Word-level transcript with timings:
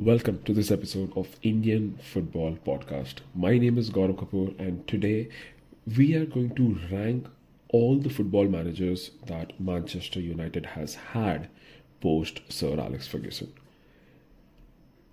Welcome 0.00 0.44
to 0.44 0.52
this 0.52 0.70
episode 0.70 1.12
of 1.16 1.26
Indian 1.42 1.98
Football 2.00 2.56
Podcast. 2.64 3.14
My 3.34 3.58
name 3.58 3.76
is 3.78 3.90
Gaurav 3.90 4.14
Kapoor, 4.14 4.56
and 4.56 4.86
today 4.86 5.28
we 5.96 6.14
are 6.14 6.24
going 6.24 6.54
to 6.54 6.78
rank 6.92 7.26
all 7.70 7.98
the 7.98 8.08
football 8.08 8.46
managers 8.46 9.10
that 9.26 9.58
Manchester 9.58 10.20
United 10.20 10.66
has 10.66 10.94
had 10.94 11.48
post 12.00 12.42
Sir 12.48 12.78
Alex 12.78 13.08
Ferguson. 13.08 13.52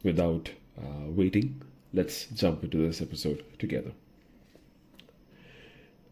Without 0.03 0.51
uh, 0.79 1.07
waiting, 1.07 1.63
let's 1.91 2.27
jump 2.27 2.63
into 2.63 2.77
this 2.77 3.01
episode 3.01 3.43
together. 3.57 3.93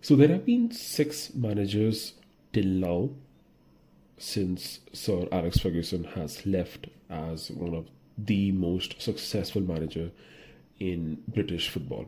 So, 0.01 0.15
there 0.15 0.29
have 0.29 0.47
been 0.47 0.71
six 0.71 1.35
managers 1.35 2.13
till 2.51 2.65
now 2.65 3.11
since 4.17 4.79
Sir 4.93 5.27
Alex 5.31 5.59
Ferguson 5.59 6.05
has 6.15 6.43
left 6.47 6.87
as 7.07 7.51
one 7.51 7.75
of 7.75 7.85
the 8.17 8.51
most 8.51 9.01
successful 9.01 9.61
manager 9.61 10.11
in 10.79 11.21
British 11.27 11.69
football. 11.69 12.05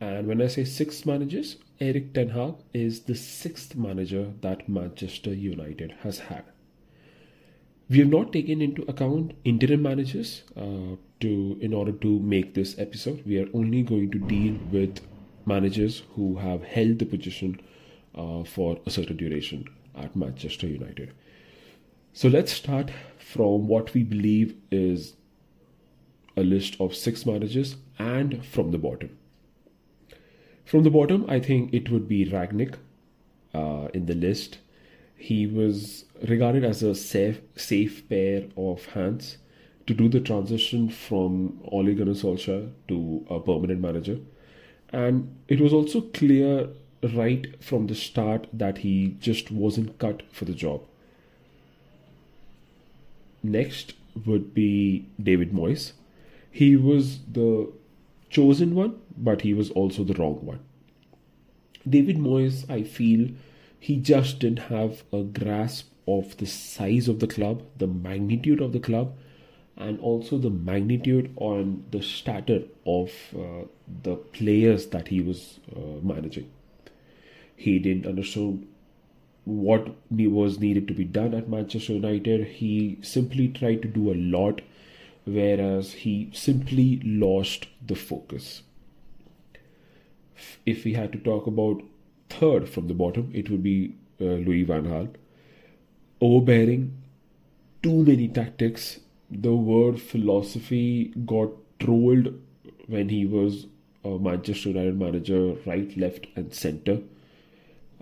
And 0.00 0.26
when 0.26 0.42
I 0.42 0.48
say 0.48 0.64
six 0.64 1.06
managers, 1.06 1.56
Erik 1.80 2.12
Ten 2.12 2.30
Hag 2.30 2.54
is 2.72 3.02
the 3.02 3.14
sixth 3.14 3.76
manager 3.76 4.32
that 4.40 4.68
Manchester 4.68 5.32
United 5.32 5.94
has 6.00 6.18
had. 6.18 6.44
We 7.88 7.98
have 7.98 8.08
not 8.08 8.32
taken 8.32 8.62
into 8.62 8.82
account 8.88 9.32
interim 9.44 9.82
managers 9.82 10.42
uh, 10.56 10.96
to 11.20 11.58
in 11.60 11.74
order 11.74 11.92
to 11.92 12.18
make 12.18 12.54
this 12.54 12.78
episode. 12.78 13.22
We 13.26 13.38
are 13.38 13.48
only 13.54 13.82
going 13.82 14.10
to 14.12 14.18
deal 14.18 14.58
with 14.70 15.00
managers 15.46 16.02
who 16.14 16.36
have 16.36 16.62
held 16.62 16.98
the 16.98 17.04
position 17.04 17.60
uh, 18.14 18.44
for 18.44 18.78
a 18.86 18.90
certain 18.90 19.16
duration 19.16 19.66
at 19.94 20.16
Manchester 20.16 20.66
United. 20.66 21.12
So 22.14 22.28
let's 22.28 22.52
start 22.52 22.90
from 23.18 23.68
what 23.68 23.94
we 23.94 24.02
believe 24.02 24.54
is 24.70 25.14
a 26.36 26.42
list 26.42 26.76
of 26.78 26.94
six 26.94 27.24
managers 27.24 27.76
and 27.98 28.44
from 28.44 28.70
the 28.70 28.76
bottom. 28.76 29.16
From 30.66 30.82
the 30.82 30.90
bottom, 30.90 31.24
I 31.26 31.40
think 31.40 31.72
it 31.72 31.90
would 31.90 32.08
be 32.08 32.26
Rangnick 32.26 32.74
uh, 33.54 33.88
in 33.94 34.04
the 34.04 34.14
list. 34.14 34.58
He 35.16 35.46
was 35.46 36.04
regarded 36.28 36.64
as 36.64 36.82
a 36.82 36.94
safe, 36.94 37.40
safe 37.56 38.06
pair 38.10 38.44
of 38.58 38.84
hands 38.86 39.38
to 39.86 39.94
do 39.94 40.10
the 40.10 40.20
transition 40.20 40.90
from 40.90 41.60
Ole 41.64 41.94
Gunnar 41.94 42.12
Solskjaer 42.12 42.72
to 42.88 43.26
a 43.30 43.40
permanent 43.40 43.80
manager. 43.80 44.18
And 44.90 45.34
it 45.48 45.60
was 45.62 45.72
also 45.72 46.02
clear 46.02 46.68
right 47.14 47.62
from 47.64 47.86
the 47.86 47.94
start 47.94 48.48
that 48.52 48.78
he 48.78 49.16
just 49.18 49.50
wasn't 49.50 49.98
cut 49.98 50.22
for 50.30 50.44
the 50.44 50.52
job. 50.52 50.82
Next 53.42 53.94
would 54.26 54.54
be 54.54 55.08
David 55.20 55.52
Moyes. 55.52 55.92
He 56.50 56.76
was 56.76 57.20
the 57.20 57.72
chosen 58.30 58.74
one, 58.74 59.00
but 59.16 59.42
he 59.42 59.54
was 59.54 59.70
also 59.70 60.04
the 60.04 60.14
wrong 60.14 60.44
one. 60.44 60.60
David 61.88 62.18
Moyes, 62.18 62.70
I 62.70 62.82
feel, 62.82 63.30
he 63.78 63.96
just 63.96 64.38
didn't 64.38 64.70
have 64.70 65.02
a 65.12 65.22
grasp 65.22 65.90
of 66.06 66.36
the 66.36 66.46
size 66.46 67.08
of 67.08 67.20
the 67.20 67.26
club, 67.26 67.62
the 67.76 67.86
magnitude 67.86 68.60
of 68.60 68.72
the 68.72 68.80
club, 68.80 69.14
and 69.76 69.98
also 70.00 70.38
the 70.38 70.50
magnitude 70.50 71.32
on 71.36 71.84
the 71.90 72.02
stature 72.02 72.64
of 72.86 73.10
uh, 73.36 73.66
the 74.02 74.16
players 74.16 74.86
that 74.88 75.08
he 75.08 75.20
was 75.20 75.58
uh, 75.74 76.00
managing. 76.02 76.50
He 77.56 77.78
didn't 77.78 78.06
understand 78.06 78.68
what 79.44 79.96
was 80.10 80.60
needed 80.60 80.86
to 80.88 80.94
be 80.94 81.04
done 81.04 81.34
at 81.34 81.48
Manchester 81.48 81.94
United. 81.94 82.46
He 82.46 82.98
simply 83.02 83.48
tried 83.48 83.82
to 83.82 83.88
do 83.88 84.12
a 84.12 84.14
lot, 84.14 84.60
whereas 85.24 85.92
he 85.92 86.30
simply 86.32 87.00
lost 87.04 87.66
the 87.84 87.94
focus. 87.94 88.62
If 90.64 90.84
we 90.84 90.94
had 90.94 91.12
to 91.12 91.18
talk 91.18 91.46
about 91.46 91.82
third 92.28 92.68
from 92.68 92.88
the 92.88 92.94
bottom, 92.94 93.30
it 93.34 93.50
would 93.50 93.62
be 93.62 93.94
uh, 94.20 94.24
Louis 94.24 94.62
Van 94.62 94.84
Gaal. 94.84 95.14
Overbearing, 96.20 96.96
too 97.82 98.04
many 98.04 98.28
tactics. 98.28 99.00
The 99.30 99.54
word 99.54 100.00
philosophy 100.00 101.12
got 101.26 101.50
trolled 101.80 102.38
when 102.86 103.08
he 103.08 103.26
was 103.26 103.66
a 104.04 104.18
Manchester 104.18 104.70
United 104.70 104.98
manager, 104.98 105.54
right, 105.66 105.96
left, 105.96 106.26
and 106.36 106.54
centre 106.54 107.00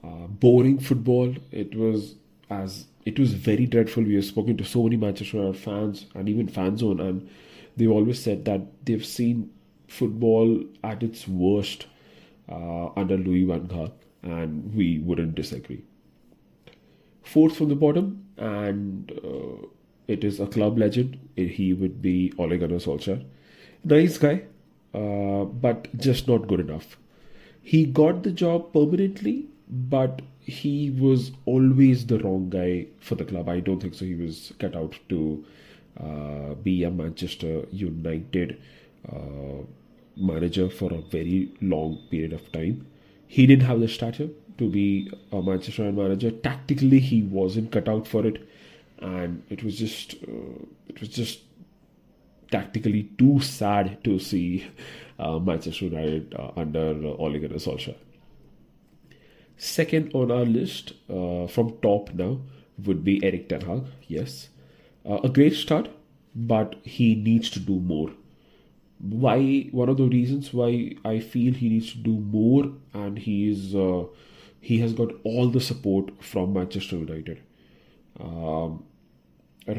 uh, 0.05 0.27
boring 0.27 0.78
football. 0.78 1.34
It 1.50 1.75
was 1.75 2.15
as 2.49 2.87
it 3.05 3.19
was 3.19 3.34
very 3.34 3.66
dreadful. 3.66 4.03
We 4.03 4.15
have 4.16 4.25
spoken 4.25 4.56
to 4.59 4.65
so 4.65 4.83
many 4.83 4.97
Manchester 4.97 5.38
United 5.38 5.61
fans 5.61 6.06
and 6.15 6.28
even 6.28 6.49
fan 6.49 6.77
zone, 6.77 7.00
and 7.00 7.28
they've 7.77 7.91
always 7.91 8.22
said 8.22 8.44
that 8.44 8.62
they've 8.84 9.05
seen 9.05 9.50
football 9.88 10.62
at 10.84 11.03
its 11.03 11.27
worst 11.27 11.87
uh, 12.49 12.88
under 12.97 13.16
Louis 13.16 13.44
Van 13.44 13.66
Gaal, 13.66 13.93
and 14.22 14.75
we 14.75 14.99
wouldn't 14.99 15.34
disagree. 15.34 15.83
Fourth 17.22 17.56
from 17.56 17.69
the 17.69 17.77
bottom, 17.77 18.27
and 18.37 19.12
uh, 19.25 19.67
it 20.09 20.25
is 20.25 20.41
a 20.41 20.47
club 20.47 20.78
legend. 20.78 21.19
He 21.37 21.72
would 21.72 22.03
be 22.03 22.32
Ole 22.38 22.59
Gunnar 22.59 22.77
Solskjaer. 22.77 23.25
Nice 23.84 24.19
guy, 24.19 24.43
uh, 24.94 25.44
but 25.44 25.88
just 25.97 26.28
not 26.28 26.49
good 26.49 26.61
enough. 26.61 26.97
He 27.62 27.84
got 27.84 28.22
the 28.22 28.32
job 28.32 28.72
permanently 28.72 29.47
but 29.70 30.22
he 30.41 30.91
was 30.91 31.32
always 31.47 32.06
the 32.06 32.19
wrong 32.19 32.50
guy 32.50 32.86
for 33.00 33.14
the 33.14 33.25
club. 33.25 33.48
I 33.48 33.60
don't 33.60 33.81
think 33.81 33.94
so. 33.94 34.04
He 34.04 34.14
was 34.14 34.53
cut 34.58 34.75
out 34.75 34.98
to 35.08 35.44
uh, 35.98 36.54
be 36.54 36.82
a 36.84 36.91
Manchester 36.91 37.66
United 37.70 38.60
uh, 39.10 39.62
manager 40.16 40.69
for 40.69 40.92
a 40.92 41.00
very 41.03 41.53
long 41.60 41.98
period 42.10 42.32
of 42.32 42.50
time. 42.53 42.86
He 43.26 43.47
didn't 43.47 43.66
have 43.66 43.81
the 43.81 43.88
stature 43.88 44.28
to 44.58 44.69
be 44.69 45.10
a 45.31 45.41
Manchester 45.41 45.84
United 45.84 46.02
manager. 46.02 46.31
Tactically, 46.31 46.98
he 46.98 47.22
wasn't 47.22 47.70
cut 47.70 47.88
out 47.88 48.08
for 48.08 48.26
it, 48.26 48.48
and 48.98 49.42
it 49.50 49.62
was 49.62 49.78
just 49.78 50.14
uh, 50.26 50.64
it 50.88 51.00
was 51.00 51.08
just 51.10 51.41
tactically 52.50 53.04
too 53.16 53.38
sad 53.41 54.02
to 54.02 54.19
see 54.19 54.66
uh, 55.20 55.38
Manchester 55.38 55.84
United 55.84 56.34
uh, 56.34 56.50
under 56.56 56.88
Ole 57.19 57.38
Gunnar 57.38 57.56
Solskjaer. 57.56 57.94
Second 59.62 60.15
on 60.15 60.31
our 60.31 60.47
list 60.47 60.94
uh, 61.10 61.47
from 61.47 61.76
top 61.82 62.15
now 62.15 62.41
would 62.82 63.04
be 63.04 63.22
Erik 63.22 63.50
Ten 63.50 63.60
Hag. 63.60 63.82
Yes, 64.09 64.48
uh, 65.04 65.19
a 65.22 65.28
great 65.28 65.53
start, 65.53 65.91
but 66.34 66.76
he 66.82 67.15
needs 67.15 67.50
to 67.50 67.60
do 67.60 67.75
more. 67.78 68.10
Why? 68.99 69.69
One 69.70 69.91
of 69.91 69.99
the 69.99 70.09
reasons 70.09 70.54
why 70.54 70.93
I 71.04 71.20
feel 71.20 71.53
he 71.53 71.69
needs 71.69 71.93
to 71.93 71.99
do 71.99 72.12
more, 72.12 72.72
and 72.94 73.19
he 73.19 73.50
is 73.50 73.75
uh, 73.75 74.04
he 74.62 74.78
has 74.78 74.94
got 74.94 75.12
all 75.25 75.50
the 75.50 75.60
support 75.60 76.25
from 76.25 76.54
Manchester 76.54 76.97
United. 76.97 77.43
Um, 78.19 78.84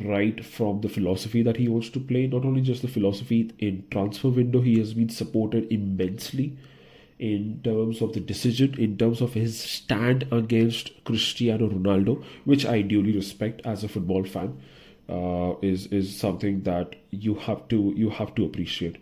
right 0.06 0.46
from 0.46 0.82
the 0.82 0.90
philosophy 0.90 1.42
that 1.42 1.58
he 1.58 1.68
wants 1.68 1.90
to 1.90 2.00
play, 2.00 2.28
not 2.28 2.46
only 2.46 2.62
just 2.62 2.84
the 2.84 2.88
philosophy 2.88 3.52
in 3.58 3.84
transfer 3.90 4.30
window, 4.30 4.62
he 4.62 4.78
has 4.78 4.94
been 4.94 5.10
supported 5.10 5.72
immensely 5.72 6.56
in 7.22 7.62
terms 7.64 8.02
of 8.02 8.14
the 8.14 8.20
decision, 8.20 8.74
in 8.80 8.98
terms 8.98 9.22
of 9.22 9.34
his 9.34 9.58
stand 9.60 10.28
against 10.32 10.92
Cristiano 11.06 11.70
Ronaldo, 11.70 12.24
which 12.46 12.66
I 12.66 12.82
duly 12.82 13.16
respect 13.16 13.62
as 13.64 13.84
a 13.84 13.88
football 13.88 14.24
fan, 14.24 14.60
uh, 15.08 15.54
is 15.62 15.86
is 15.88 16.16
something 16.18 16.64
that 16.64 16.96
you 17.12 17.36
have 17.36 17.68
to 17.74 17.94
you 17.96 18.10
have 18.10 18.34
to 18.36 18.46
appreciate. 18.46 18.98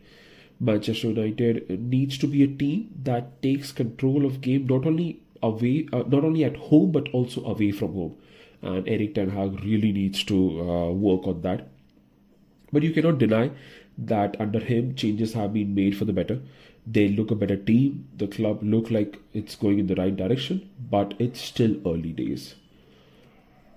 Manchester 0.60 1.12
United 1.12 1.80
needs 1.80 2.18
to 2.18 2.28
be 2.28 2.44
a 2.44 2.48
team 2.48 2.90
that 3.04 3.42
takes 3.42 3.72
control 3.72 4.26
of 4.26 4.42
game 4.42 4.68
not 4.68 4.86
only 4.86 5.22
away, 5.42 5.88
uh, 5.94 6.04
not 6.16 6.26
only 6.26 6.44
at 6.44 6.58
home 6.58 6.92
but 6.92 7.08
also 7.14 7.46
away 7.46 7.72
from 7.72 7.94
home, 7.94 8.18
and 8.62 8.90
Erik 8.98 9.16
Ten 9.16 9.30
Hag 9.30 9.64
really 9.64 9.94
needs 9.94 10.26
to 10.26 10.40
uh, 10.62 10.90
work 10.92 11.26
on 11.26 11.42
that. 11.44 11.70
But 12.74 12.84
you 12.84 12.92
cannot 12.92 13.18
deny 13.18 13.52
that 14.06 14.40
under 14.40 14.60
him 14.60 14.96
changes 14.96 15.34
have 15.34 15.54
been 15.54 15.76
made 15.76 15.98
for 15.98 16.06
the 16.06 16.14
better 16.14 16.40
they 16.92 17.10
look 17.10 17.32
a 17.32 17.36
better 17.36 17.56
team. 17.56 18.08
The 18.18 18.28
club 18.28 18.60
look 18.64 18.90
like 18.90 19.20
it's 19.34 19.56
going 19.56 19.80
in 19.80 19.88
the 19.88 19.96
right 19.96 20.16
direction, 20.16 20.70
but 20.90 21.14
it's 21.20 21.40
still 21.40 21.76
early 21.86 22.14
days. 22.14 22.56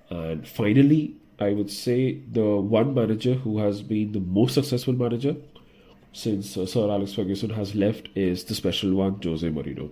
And 0.08 0.46
finally, 0.46 1.16
I 1.38 1.52
would 1.52 1.70
say 1.70 2.20
the 2.30 2.56
one 2.56 2.94
manager 2.94 3.34
who 3.34 3.58
has 3.58 3.82
been 3.82 4.12
the 4.12 4.20
most 4.20 4.54
successful 4.54 4.94
manager 4.94 5.36
since 6.12 6.56
uh, 6.56 6.66
Sir 6.66 6.90
Alex 6.90 7.14
Ferguson 7.14 7.50
has 7.50 7.74
left 7.74 8.08
is 8.14 8.44
the 8.44 8.54
special 8.54 8.94
one, 8.94 9.20
Jose 9.22 9.48
Mourinho. 9.48 9.90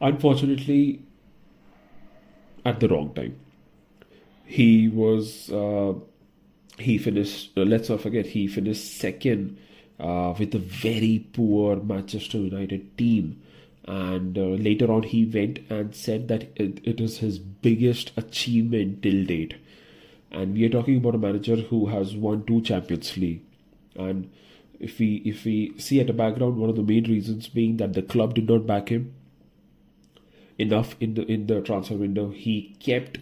Unfortunately, 0.00 1.02
at 2.64 2.80
the 2.80 2.88
wrong 2.88 3.12
time. 3.14 3.38
He 4.44 4.88
was 4.88 5.50
uh, 5.50 5.94
he 6.78 6.98
finished. 6.98 7.52
Let's 7.56 7.88
not 7.88 8.00
forget 8.00 8.26
he 8.26 8.46
finished 8.46 8.98
second 8.98 9.58
uh, 9.98 10.34
with 10.38 10.54
a 10.54 10.58
very 10.58 11.26
poor 11.32 11.76
Manchester 11.76 12.38
United 12.38 12.96
team. 12.98 13.42
And 13.84 14.36
uh, 14.36 14.42
later 14.42 14.90
on, 14.90 15.04
he 15.04 15.24
went 15.24 15.60
and 15.70 15.94
said 15.94 16.28
that 16.28 16.48
it, 16.56 16.80
it 16.84 17.00
is 17.00 17.18
his 17.18 17.38
biggest 17.38 18.12
achievement 18.16 19.02
till 19.02 19.24
date. 19.24 19.54
And 20.30 20.54
we 20.54 20.64
are 20.64 20.68
talking 20.70 20.96
about 20.96 21.14
a 21.14 21.18
manager 21.18 21.56
who 21.56 21.86
has 21.86 22.14
won 22.14 22.44
two 22.44 22.60
Champions 22.62 23.16
League, 23.16 23.42
And 23.94 24.30
if 24.80 24.98
we 24.98 25.22
if 25.24 25.44
we 25.44 25.72
see 25.78 26.00
at 26.00 26.08
the 26.08 26.12
background, 26.12 26.56
one 26.58 26.68
of 26.68 26.76
the 26.76 26.82
main 26.82 27.04
reasons 27.04 27.48
being 27.48 27.76
that 27.78 27.94
the 27.94 28.02
club 28.02 28.34
did 28.34 28.48
not 28.48 28.66
back 28.66 28.90
him 28.90 29.14
enough 30.58 30.96
in 31.00 31.14
the 31.14 31.24
in 31.30 31.46
the 31.46 31.60
transfer 31.60 31.94
window. 31.94 32.30
He 32.30 32.76
kept, 32.80 33.18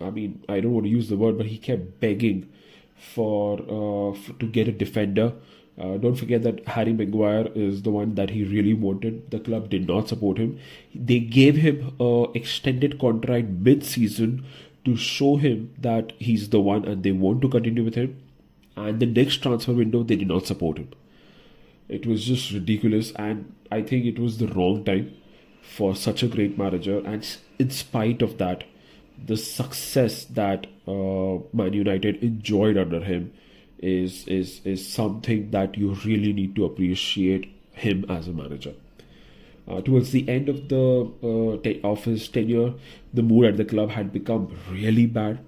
I 0.00 0.10
mean, 0.10 0.44
I 0.48 0.60
don't 0.60 0.72
want 0.72 0.84
to 0.84 0.90
use 0.90 1.08
the 1.08 1.16
word, 1.16 1.36
but 1.36 1.46
he 1.46 1.58
kept 1.58 2.00
begging 2.00 2.48
for, 2.96 3.58
uh, 3.60 4.34
to 4.38 4.46
get 4.46 4.68
a 4.68 4.72
defender. 4.72 5.32
Uh, 5.78 5.98
don't 5.98 6.16
forget 6.16 6.42
that 6.42 6.66
Harry 6.68 6.92
Maguire 6.92 7.48
is 7.54 7.82
the 7.82 7.90
one 7.90 8.14
that 8.14 8.30
he 8.30 8.44
really 8.44 8.72
wanted. 8.72 9.30
The 9.30 9.40
club 9.40 9.68
did 9.68 9.86
not 9.86 10.08
support 10.08 10.38
him. 10.38 10.58
They 10.94 11.18
gave 11.18 11.56
him 11.56 11.94
a 12.00 12.28
extended 12.34 12.98
contract 12.98 13.48
mid-season 13.48 14.46
to 14.86 14.96
show 14.96 15.36
him 15.36 15.74
that 15.78 16.12
he's 16.18 16.48
the 16.48 16.60
one, 16.60 16.86
and 16.86 17.02
they 17.02 17.12
want 17.12 17.42
to 17.42 17.48
continue 17.48 17.84
with 17.84 17.94
him. 17.94 18.22
And 18.76 19.00
the 19.00 19.06
next 19.06 19.42
transfer 19.42 19.72
window, 19.72 20.02
they 20.02 20.16
did 20.16 20.28
not 20.28 20.46
support 20.46 20.78
him. 20.78 20.90
It 21.88 22.06
was 22.06 22.24
just 22.24 22.52
ridiculous, 22.52 23.12
and 23.12 23.52
I 23.70 23.82
think 23.82 24.06
it 24.06 24.18
was 24.18 24.38
the 24.38 24.48
wrong 24.48 24.84
time 24.84 25.14
for 25.60 25.94
such 25.94 26.22
a 26.22 26.28
great 26.28 26.56
manager. 26.56 26.98
And 27.04 27.26
in 27.58 27.70
spite 27.70 28.22
of 28.22 28.38
that, 28.38 28.64
the 29.24 29.36
success 29.36 30.24
that 30.24 30.66
uh, 30.86 31.38
Man 31.52 31.72
United 31.72 32.22
enjoyed 32.22 32.76
under 32.76 33.00
him 33.00 33.32
is 33.78 34.26
is 34.26 34.60
is 34.64 34.86
something 34.86 35.50
that 35.50 35.76
you 35.76 35.92
really 36.04 36.32
need 36.32 36.56
to 36.56 36.64
appreciate 36.64 37.52
him 37.72 38.04
as 38.08 38.28
a 38.28 38.32
manager. 38.32 38.74
Uh, 39.68 39.80
towards 39.80 40.12
the 40.12 40.28
end 40.28 40.48
of 40.48 40.68
the 40.68 41.10
uh, 41.22 41.62
te- 41.62 41.80
of 41.82 42.04
his 42.04 42.28
tenure, 42.28 42.74
the 43.12 43.22
mood 43.22 43.46
at 43.46 43.56
the 43.56 43.64
club 43.64 43.90
had 43.90 44.12
become 44.12 44.56
really 44.70 45.06
bad. 45.06 45.40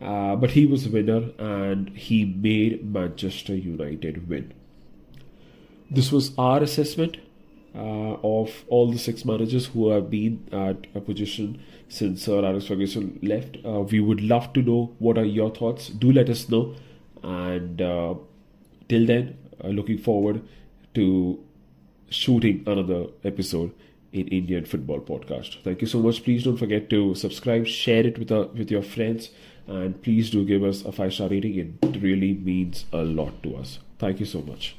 Uh, 0.00 0.36
but 0.36 0.52
he 0.52 0.64
was 0.64 0.86
a 0.86 0.90
winner 0.90 1.30
and 1.38 1.88
he 1.90 2.24
made 2.24 2.92
Manchester 2.92 3.54
United 3.54 4.28
win. 4.28 4.54
This 5.90 6.12
was 6.12 6.32
our 6.38 6.62
assessment 6.62 7.16
uh, 7.74 8.16
of 8.22 8.64
all 8.68 8.90
the 8.90 8.98
six 8.98 9.24
managers 9.24 9.66
who 9.66 9.90
have 9.90 10.10
been 10.10 10.46
at 10.52 10.86
a 10.94 11.00
position 11.00 11.60
since 11.88 12.24
Sir 12.24 12.44
Alex 12.44 12.66
Ferguson 12.66 13.18
left. 13.22 13.58
Uh, 13.64 13.80
we 13.80 14.00
would 14.00 14.20
love 14.20 14.52
to 14.54 14.62
know 14.62 14.94
what 14.98 15.18
are 15.18 15.24
your 15.24 15.50
thoughts. 15.50 15.88
Do 15.88 16.12
let 16.12 16.28
us 16.28 16.48
know. 16.48 16.74
And 17.22 17.80
uh, 17.80 18.14
till 18.88 19.06
then, 19.06 19.38
uh, 19.62 19.68
looking 19.68 19.98
forward 19.98 20.42
to 20.94 21.38
shooting 22.10 22.64
another 22.66 23.06
episode 23.24 23.72
in 24.12 24.28
Indian 24.28 24.64
Football 24.64 25.00
Podcast. 25.00 25.62
Thank 25.62 25.80
you 25.82 25.86
so 25.86 26.00
much. 26.00 26.24
Please 26.24 26.44
don't 26.44 26.56
forget 26.56 26.88
to 26.90 27.14
subscribe, 27.14 27.66
share 27.66 28.06
it 28.06 28.18
with, 28.18 28.32
uh, 28.32 28.48
with 28.54 28.70
your 28.70 28.82
friends, 28.82 29.30
and 29.66 30.00
please 30.02 30.30
do 30.30 30.44
give 30.44 30.64
us 30.64 30.84
a 30.84 30.92
five 30.92 31.12
star 31.12 31.28
rating. 31.28 31.78
It 31.82 32.02
really 32.02 32.34
means 32.34 32.86
a 32.92 33.02
lot 33.02 33.42
to 33.42 33.56
us. 33.56 33.78
Thank 33.98 34.20
you 34.20 34.26
so 34.26 34.40
much. 34.40 34.76